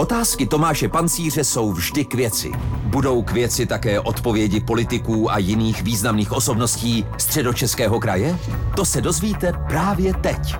[0.00, 2.50] Otázky Tomáše Pancíře jsou vždy k věci.
[2.84, 8.38] Budou k věci také odpovědi politiků a jiných významných osobností středočeského kraje?
[8.76, 10.56] To se dozvíte právě teď.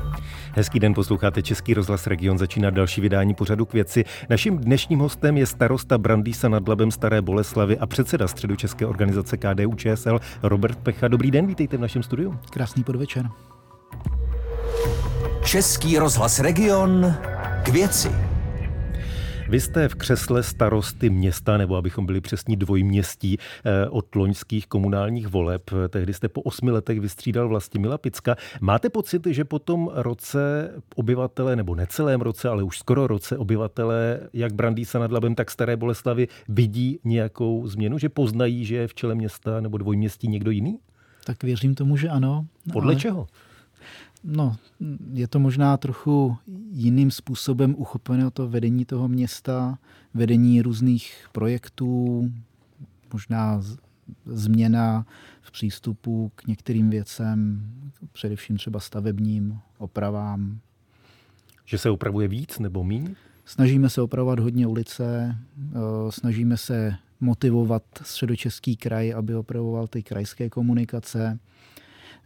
[0.53, 4.05] Hezký den, posloucháte Český rozhlas Region, začíná další vydání pořadu k věci.
[4.31, 9.75] Naším dnešním hostem je starosta Brandýsa nad Labem Staré Boleslavy a předseda středočeské organizace KDU
[9.75, 11.09] ČSL Robert Pecha.
[11.09, 12.39] Dobrý den, vítejte v našem studiu.
[12.51, 13.31] Krásný podvečer.
[15.45, 17.15] Český rozhlas Region
[17.63, 18.30] k věci.
[19.51, 25.29] Vy jste v křesle starosty města, nebo abychom byli přesní dvojměstí eh, od loňských komunálních
[25.29, 25.71] voleb.
[25.89, 28.37] Tehdy jste po osmi letech vystřídal Vlastimila Picka.
[28.61, 34.21] Máte pocit, že po tom roce obyvatele, nebo necelém roce, ale už skoro roce obyvatele,
[34.33, 38.95] jak Brandýsa nad Labem, tak Staré Boleslavy, vidí nějakou změnu, že poznají, že je v
[38.95, 40.79] čele města nebo dvojměstí někdo jiný?
[41.25, 42.47] Tak věřím tomu, že ano.
[42.73, 43.01] Podle ale...
[43.01, 43.27] čeho?
[44.25, 44.57] No,
[45.13, 46.37] je to možná trochu
[46.71, 49.79] jiným způsobem uchopeno to vedení toho města,
[50.15, 52.25] vedení různých projektů,
[53.13, 53.63] možná
[54.27, 55.07] změna
[55.41, 57.63] v přístupu k některým věcem,
[58.13, 60.59] především třeba stavebním opravám.
[61.65, 63.15] Že se opravuje víc nebo míň?
[63.45, 65.37] Snažíme se opravovat hodně ulice,
[65.73, 65.79] eh,
[66.11, 71.39] snažíme se motivovat středočeský kraj, aby opravoval ty krajské komunikace.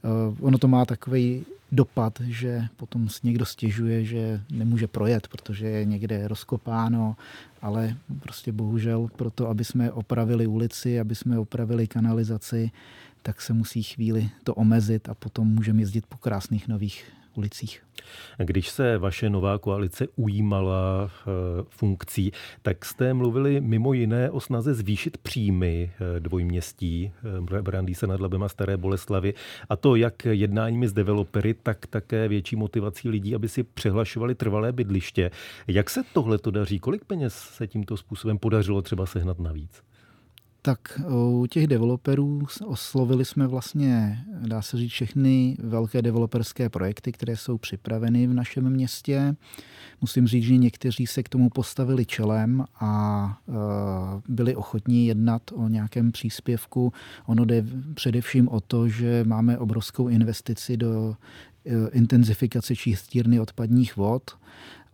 [0.04, 5.84] Eh, ono to má takový dopad, že potom někdo stěžuje, že nemůže projet, protože je
[5.84, 7.16] někde rozkopáno,
[7.62, 12.70] ale prostě bohužel pro to, aby jsme opravili ulici, aby jsme opravili kanalizaci,
[13.22, 17.04] tak se musí chvíli to omezit a potom můžeme jezdit po krásných nových
[17.34, 17.82] ulicích.
[18.38, 21.30] Když se vaše nová koalice ujímala eh,
[21.68, 22.32] funkcí,
[22.62, 27.12] tak jste mluvili mimo jiné o snaze zvýšit příjmy eh, dvojměstí
[27.90, 29.34] eh, se nad Labem a Staré Boleslavy
[29.68, 34.72] a to jak jednáními s developery, tak také větší motivací lidí, aby si přehlašovali trvalé
[34.72, 35.30] bydliště.
[35.66, 36.80] Jak se tohle to daří?
[36.80, 39.82] Kolik peněz se tímto způsobem podařilo třeba sehnat navíc?
[40.66, 47.36] Tak u těch developerů oslovili jsme vlastně, dá se říct, všechny velké developerské projekty, které
[47.36, 49.36] jsou připraveny v našem městě.
[50.00, 53.52] Musím říct, že někteří se k tomu postavili čelem a e,
[54.28, 56.92] byli ochotní jednat o nějakém příspěvku.
[57.26, 61.16] Ono jde především o to, že máme obrovskou investici do
[61.66, 64.30] e, intenzifikace čistírny odpadních vod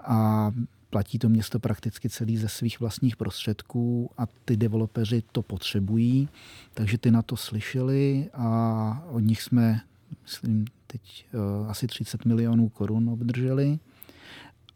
[0.00, 0.50] a
[0.90, 6.28] platí to město prakticky celý ze svých vlastních prostředků a ty developeři to potřebují,
[6.74, 9.80] takže ty na to slyšeli a od nich jsme,
[10.22, 11.26] myslím, teď
[11.62, 13.78] uh, asi 30 milionů korun obdrželi.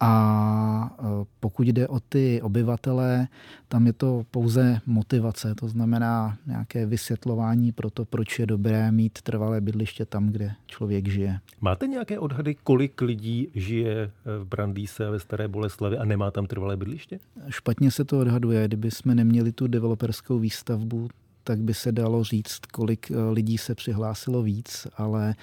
[0.05, 1.05] A e,
[1.41, 3.29] pokud jde o ty obyvatele,
[3.69, 9.23] tam je to pouze motivace, to znamená nějaké vysvětlování pro to, proč je dobré mít
[9.23, 11.41] trvalé bydliště tam, kde člověk žije.
[11.61, 16.31] Máte nějaké odhady, kolik lidí žije e, v Brandýse a ve Staré Boleslavi a nemá
[16.31, 17.19] tam trvalé bydliště?
[17.49, 18.69] Špatně se to odhaduje.
[18.69, 21.09] Kdyby jsme neměli tu developerskou výstavbu,
[21.45, 25.35] tak by se dalo říct, kolik e, lidí se přihlásilo víc, ale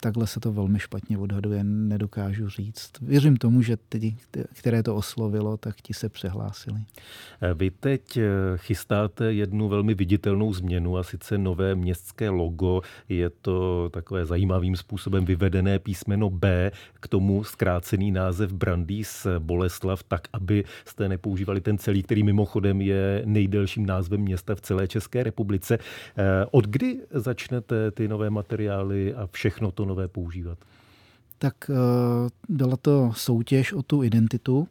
[0.00, 2.92] takhle se to velmi špatně odhaduje, nedokážu říct.
[3.02, 4.16] Věřím tomu, že ty,
[4.52, 6.80] které to oslovilo, tak ti se přihlásili.
[7.54, 8.22] Vy teď eh,
[8.56, 12.80] chystáte jednu velmi viditelnou změnu a sice nové městské logo.
[13.08, 16.70] Je to takové zajímavým způsobem vyvedené písmeno B,
[17.00, 23.22] k tomu zkrácený název Brandýs Boleslav, tak aby jste nepoužívali ten celý, který mimochodem je
[23.24, 25.37] nejdelším názvem města v celé České republice.
[25.72, 25.78] Eh,
[26.50, 30.58] od kdy začnete ty nové materiály a všechno to nové používat?
[31.38, 31.74] Tak eh,
[32.48, 34.68] byla to soutěž o tu identitu,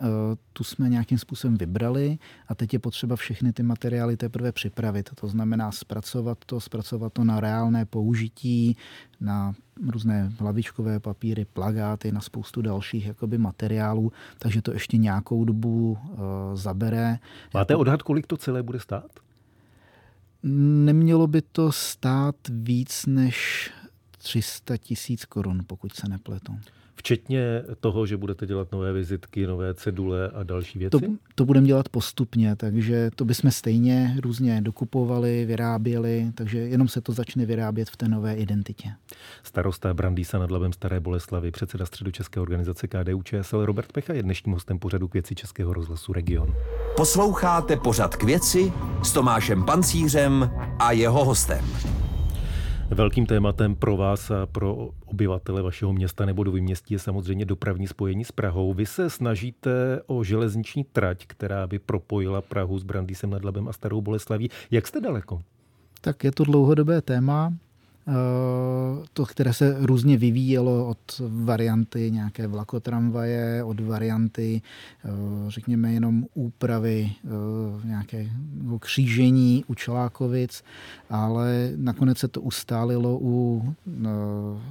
[0.00, 0.06] eh,
[0.52, 5.10] tu jsme nějakým způsobem vybrali a teď je potřeba všechny ty materiály teprve připravit.
[5.20, 8.76] To znamená zpracovat to, zpracovat to na reálné použití,
[9.20, 9.54] na
[9.88, 16.18] různé hlavičkové papíry, plagáty, na spoustu dalších jakoby materiálů, takže to ještě nějakou dobu uh,
[16.54, 17.18] zabere.
[17.54, 19.10] Máte odhad, kolik to celé bude stát?
[20.42, 23.70] Nemělo by to stát víc než
[24.18, 26.58] 300 tisíc korun, pokud se nepletu.
[27.00, 30.90] Včetně toho, že budete dělat nové vizitky, nové cedule a další věci?
[30.90, 37.00] To, to budeme dělat postupně, takže to bychom stejně různě dokupovali, vyráběli, takže jenom se
[37.00, 38.88] to začne vyrábět v té nové identitě.
[39.42, 44.52] Starosta Brandýsa nad Labem Staré Boleslavy, předseda středočeské organizace KDU ČSL Robert Pecha je dnešním
[44.52, 46.54] hostem pořadu k věci Českého rozhlasu Region.
[46.96, 48.72] Posloucháte pořad k věci
[49.02, 51.64] s Tomášem Pancířem a jeho hostem.
[52.94, 57.86] Velkým tématem pro vás a pro obyvatele vašeho města nebo do městí je samozřejmě dopravní
[57.86, 58.74] spojení s Prahou.
[58.74, 63.72] Vy se snažíte o železniční trať, která by propojila Prahu s Brandýsem nad Labem a
[63.72, 64.50] Starou Boleslaví.
[64.70, 65.42] Jak jste daleko?
[66.00, 67.52] Tak je to dlouhodobé téma.
[69.12, 74.62] To, které se různě vyvíjelo od varianty nějaké vlakotramvaje, od varianty,
[75.48, 77.12] řekněme, jenom úpravy
[77.84, 78.30] nějaké
[78.80, 80.62] křížení u Čelákovic,
[81.10, 83.64] ale nakonec se to ustálilo u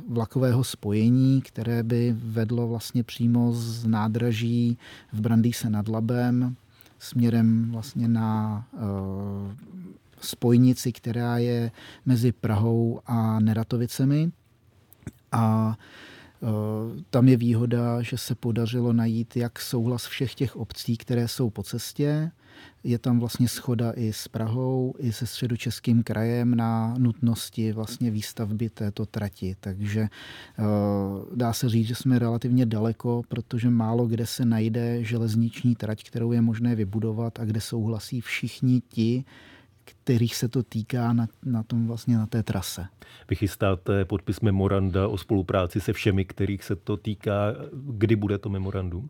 [0.09, 4.77] vlakového spojení, které by vedlo vlastně přímo z nádraží
[5.13, 6.55] v Brandýse nad Labem
[6.99, 8.65] směrem vlastně na
[10.21, 11.71] spojnici, která je
[12.05, 14.31] mezi Prahou a Neratovicemi.
[15.31, 15.77] A
[16.41, 21.49] e, tam je výhoda, že se podařilo najít jak souhlas všech těch obcí, které jsou
[21.49, 22.31] po cestě.
[22.83, 28.69] Je tam vlastně schoda i s Prahou, i se středočeským krajem na nutnosti vlastně výstavby
[28.69, 29.55] této trati.
[29.59, 30.09] Takže e,
[31.35, 36.31] dá se říct, že jsme relativně daleko, protože málo kde se najde železniční trať, kterou
[36.31, 39.25] je možné vybudovat a kde souhlasí všichni ti,
[39.89, 42.85] kterých se to týká na, na tom vlastně na té trase.
[43.29, 47.55] Vy chystáte podpis memoranda o spolupráci se všemi, kterých se to týká.
[47.71, 49.09] Kdy bude to memorandum?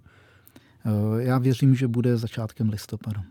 [0.86, 3.22] Eh, já věřím, že bude začátkem listopadu.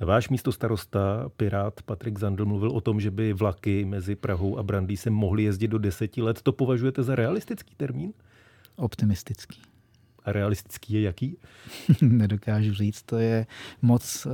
[0.00, 4.62] Váš místo starosta, Pirát Patrik Zandl, mluvil o tom, že by vlaky mezi Prahou a
[4.62, 6.42] Brandý se mohly jezdit do deseti let.
[6.42, 8.12] To považujete za realistický termín?
[8.76, 9.60] Optimistický.
[10.32, 11.36] Realistický je jaký?
[12.02, 13.46] Nedokážu říct, to je
[13.82, 14.30] moc, eh,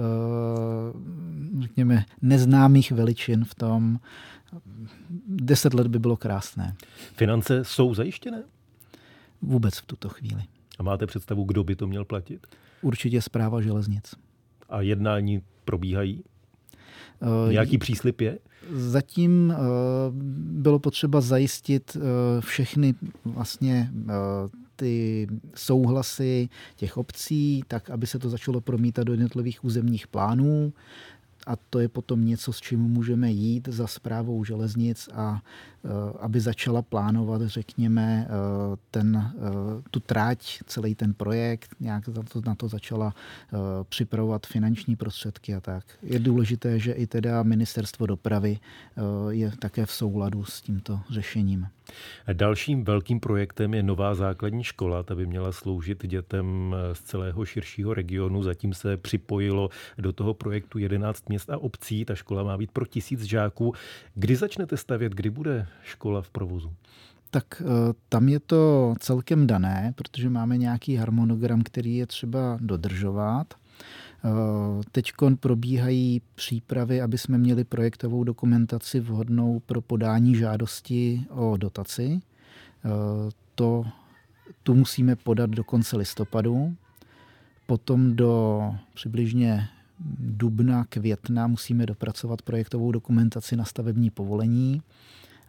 [1.63, 3.99] řekněme, neznámých veličin v tom.
[5.29, 6.77] Deset let by bylo krásné.
[7.15, 8.43] Finance jsou zajištěné?
[9.43, 10.43] Vůbec v tuto chvíli.
[10.79, 12.47] A máte představu, kdo by to měl platit?
[12.83, 14.15] Určitě zpráva železnic.
[14.69, 16.25] A jednání probíhají?
[17.21, 18.39] Uh, Nějaký příslip je?
[18.71, 19.57] Zatím uh,
[20.63, 21.97] bylo potřeba zajistit
[22.41, 22.95] všechny
[23.25, 23.91] vlastně
[24.77, 30.73] ty souhlasy těch obcí, tak aby se to začalo promítat do jednotlivých územních plánů.
[31.47, 35.43] A to je potom něco, s čím můžeme jít za zprávou železnic a
[36.21, 39.41] aby začala plánovat, řekněme, eh, ten, eh,
[39.91, 43.15] tu tráť, celý ten projekt, nějak na to, na to začala
[43.89, 45.85] připravovat finanční prostředky a tak.
[46.03, 48.59] Je důležité, že i teda ministerstvo dopravy
[49.31, 51.67] je také v souladu s tímto řešením.
[52.33, 55.03] Dalším velkým projektem je nová základní škola.
[55.03, 58.43] Ta by měla sloužit dětem z celého širšího regionu.
[58.43, 62.05] Zatím se připojilo do toho projektu 11 měst a obcí.
[62.05, 63.75] Ta škola má být pro tisíc žáků.
[64.15, 65.13] Kdy začnete stavět?
[65.13, 66.73] Kdy bude škola v provozu?
[67.31, 73.55] Tak eh, tam je to celkem dané, protože máme nějaký harmonogram, který je třeba dodržovat.
[73.55, 74.29] Eh,
[74.93, 82.21] Teď probíhají přípravy, aby jsme měli projektovou dokumentaci vhodnou pro podání žádosti o dotaci.
[82.85, 82.89] Eh,
[83.55, 83.85] to,
[84.63, 86.75] tu musíme podat do konce listopadu.
[87.67, 88.63] Potom do
[88.95, 89.69] přibližně
[90.19, 94.83] dubna, května musíme dopracovat projektovou dokumentaci na stavební povolení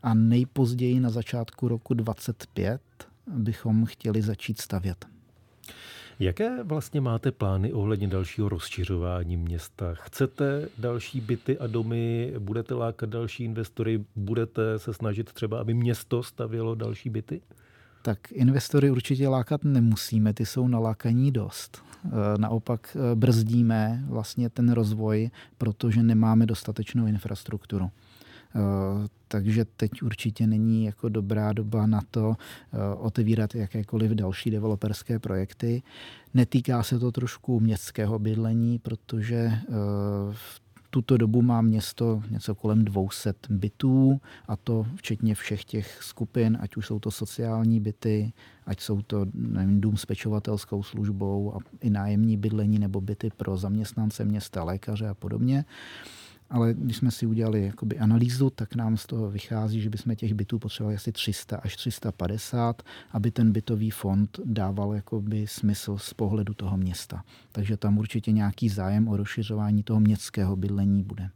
[0.03, 2.81] a nejpozději na začátku roku 2025
[3.27, 5.05] bychom chtěli začít stavět.
[6.19, 9.93] Jaké vlastně máte plány ohledně dalšího rozšiřování města?
[9.93, 12.33] Chcete další byty a domy?
[12.39, 14.05] Budete lákat další investory?
[14.15, 17.41] Budete se snažit třeba, aby město stavělo další byty?
[18.01, 21.83] Tak investory určitě lákat nemusíme, ty jsou nalákaní dost.
[22.05, 27.91] E, naopak e, brzdíme vlastně ten rozvoj, protože nemáme dostatečnou infrastrukturu.
[28.57, 32.35] Eh, takže teď určitě není jako dobrá doba na to
[32.73, 35.83] eh, otevírat jakékoliv další developerské projekty.
[36.33, 39.61] Netýká se to trošku městského bydlení, protože eh,
[40.31, 46.57] v tuto dobu má město něco kolem 200 bytů a to včetně všech těch skupin,
[46.61, 48.33] ať už jsou to sociální byty,
[48.65, 53.57] ať jsou to nevím, dům s pečovatelskou službou a i nájemní bydlení nebo byty pro
[53.57, 55.65] zaměstnance města, lékaře a podobně.
[56.49, 60.33] Ale když jsme si udělali jakoby analýzu, tak nám z toho vychází, že bychom těch
[60.33, 66.53] bytů potřebovali asi 300 až 350, aby ten bytový fond dával jakoby smysl z pohledu
[66.53, 67.23] toho města.
[67.51, 71.29] Takže tam určitě nějaký zájem o rozšiřování toho městského bydlení bude.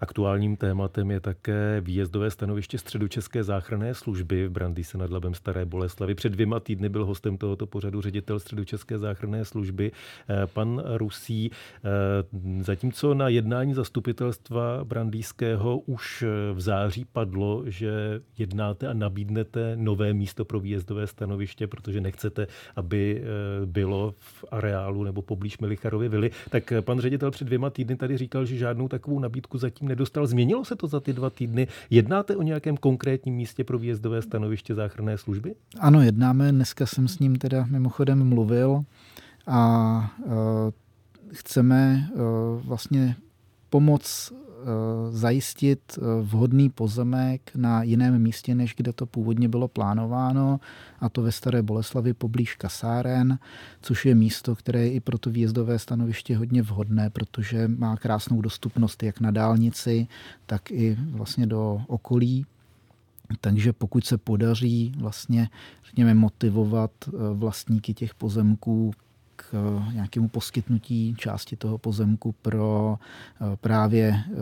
[0.00, 6.14] Aktuálním tématem je také výjezdové stanoviště středočeské záchranné služby v Brandýse nad Labem Staré Boleslavy.
[6.14, 11.50] Před dvěma týdny byl hostem tohoto pořadu ředitel středočeské záchranné služby eh, pan Rusí.
[11.50, 19.76] Eh, zatímco na jednání zastupitelstva Brandýského už eh, v září padlo, že jednáte a nabídnete
[19.76, 22.46] nové místo pro výjezdové stanoviště, protože nechcete,
[22.76, 23.24] aby
[23.64, 28.44] bylo v areálu nebo poblíž Melicharovy vily, tak pan ředitel před dvěma týdny tady říkal,
[28.44, 30.26] že žádnou takovou nabídku zatím nedostal.
[30.26, 31.68] Změnilo se to za ty dva týdny?
[31.90, 35.54] Jednáte o nějakém konkrétním místě pro výjezdové stanoviště záchranné služby?
[35.80, 36.52] Ano, jednáme.
[36.52, 38.84] Dneska jsem s ním teda mimochodem mluvil
[39.46, 40.32] a uh,
[41.32, 42.22] chceme uh,
[42.66, 43.16] vlastně
[43.70, 44.32] pomoc
[45.10, 50.60] zajistit vhodný pozemek na jiném místě, než kde to původně bylo plánováno,
[51.00, 53.38] a to ve Staré Boleslavi poblíž Kasáren,
[53.82, 58.40] což je místo, které je i pro to výjezdové stanoviště hodně vhodné, protože má krásnou
[58.40, 60.06] dostupnost jak na dálnici,
[60.46, 62.46] tak i vlastně do okolí.
[63.40, 65.48] Takže pokud se podaří vlastně,
[65.84, 68.92] řekněme, motivovat eh, vlastníky těch pozemků
[69.50, 72.98] k eh, nějakému poskytnutí části toho pozemku pro
[73.40, 74.34] eh, právě eh,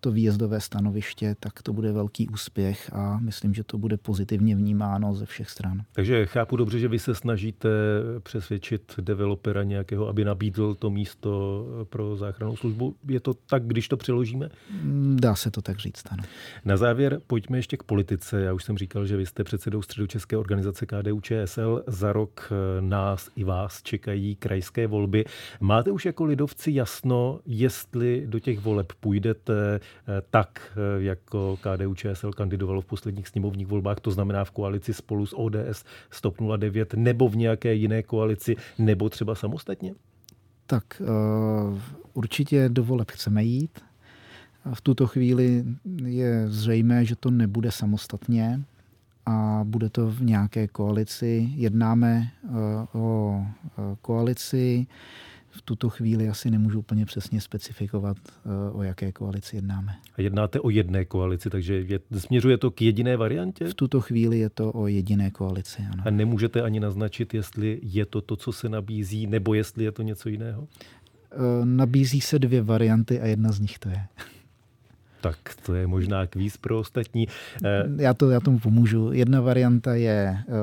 [0.00, 5.14] to výjezdové stanoviště, tak to bude velký úspěch a myslím, že to bude pozitivně vnímáno
[5.14, 5.82] ze všech stran.
[5.92, 7.68] Takže chápu dobře, že vy se snažíte
[8.22, 12.96] přesvědčit developera nějakého, aby nabídl to místo pro záchrannou službu.
[13.08, 14.48] Je to tak, když to přeložíme?
[14.82, 16.22] Mm, dá se to tak říct, ano.
[16.64, 18.40] Na závěr pojďme ještě k politice.
[18.40, 21.84] Já už jsem říkal, že vy jste předsedou středočeské organizace KDU ČSL.
[21.86, 25.24] Za rok nás i vás čekají krajské volby.
[25.60, 31.94] Máte už jako lidovci jasno, jestli do těch voleb půjdete eh, tak, eh, jako KDU
[31.94, 36.94] ČSL kandidovalo v posledních sněmovních volbách, to znamená v koalici spolu s ODS Stop 09,
[36.94, 39.94] nebo v nějaké jiné koalici, nebo třeba samostatně?
[40.66, 41.78] Tak uh,
[42.12, 43.80] určitě do voleb chceme jít.
[44.74, 45.64] V tuto chvíli
[46.04, 48.60] je zřejmé, že to nebude samostatně
[49.30, 51.48] a bude to v nějaké koalici.
[51.54, 52.48] Jednáme eh,
[52.92, 54.86] o eh, koalici.
[55.50, 59.96] V tuto chvíli asi nemůžu úplně přesně specifikovat, eh, o jaké koalici jednáme.
[60.16, 63.64] A jednáte o jedné koalici, takže je, směřuje to k jediné variantě?
[63.64, 66.02] V tuto chvíli je to o jediné koalici, ano.
[66.06, 70.02] A nemůžete ani naznačit, jestli je to to, co se nabízí, nebo jestli je to
[70.02, 70.68] něco jiného?
[71.64, 74.06] Nabízí se dvě varianty a jedna z nich to je.
[75.20, 75.36] Tak
[75.66, 77.28] to je možná kvíz pro ostatní.
[77.64, 79.12] Eh, já, to, já tomu pomůžu.
[79.12, 80.54] Jedna varianta je uh,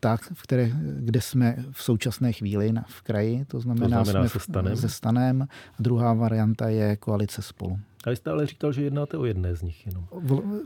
[0.00, 4.28] tak, v které, kde jsme v současné chvíli na, v kraji, to znamená, to znamená
[4.28, 4.76] jsme se stanem.
[4.76, 5.42] se stanem.
[5.42, 7.78] A druhá varianta je koalice spolu.
[8.06, 10.06] A jste ale říkal, že jednáte o jedné z nich jenom.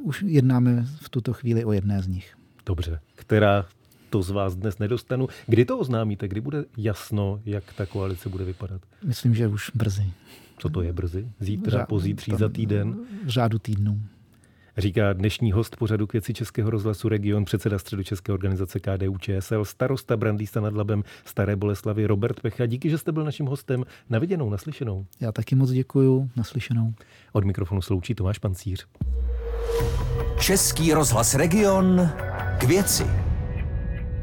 [0.02, 2.36] Už jednáme v tuto chvíli o jedné z nich.
[2.66, 3.00] Dobře.
[3.14, 3.66] Která
[4.10, 5.28] to z vás dnes nedostanu.
[5.46, 6.28] Kdy to oznámíte?
[6.28, 8.80] Kdy bude jasno, jak ta koalice bude vypadat?
[9.04, 10.12] Myslím, že už brzy.
[10.58, 11.28] Co to je brzy?
[11.40, 12.96] Zítra, Řá, pozítří, za týden?
[13.24, 14.00] V řádu týdnů.
[14.78, 20.16] Říká dnešní host pořadu k věci Českého rozhlasu Region, předseda středočeské organizace KDU ČSL, starosta
[20.16, 22.66] Brandýsa nad Labem Staré Boleslavy Robert Pecha.
[22.66, 23.84] Díky, že jste byl naším hostem.
[24.10, 25.06] Na viděnou, naslyšenou.
[25.20, 26.94] Já taky moc děkuju, naslyšenou.
[27.32, 28.86] Od mikrofonu sloučí Tomáš Pancíř.
[30.40, 32.10] Český rozhlas Region
[32.58, 33.04] k věci.